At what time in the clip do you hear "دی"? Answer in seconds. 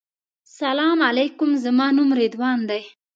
2.69-2.81